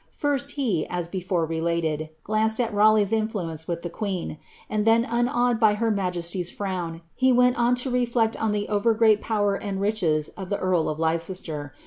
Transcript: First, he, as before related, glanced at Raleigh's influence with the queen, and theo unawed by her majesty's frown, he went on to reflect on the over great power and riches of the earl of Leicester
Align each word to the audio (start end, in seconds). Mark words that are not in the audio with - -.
First, 0.13 0.53
he, 0.53 0.87
as 0.87 1.07
before 1.07 1.45
related, 1.45 2.09
glanced 2.23 2.59
at 2.59 2.73
Raleigh's 2.73 3.13
influence 3.13 3.67
with 3.67 3.83
the 3.83 3.89
queen, 3.91 4.39
and 4.67 4.83
theo 4.83 5.05
unawed 5.07 5.59
by 5.59 5.75
her 5.75 5.91
majesty's 5.91 6.49
frown, 6.49 7.01
he 7.13 7.31
went 7.31 7.55
on 7.59 7.75
to 7.75 7.91
reflect 7.91 8.35
on 8.41 8.51
the 8.51 8.67
over 8.67 8.95
great 8.95 9.21
power 9.21 9.53
and 9.53 9.79
riches 9.79 10.29
of 10.29 10.49
the 10.49 10.57
earl 10.57 10.89
of 10.89 10.97
Leicester 10.97 11.75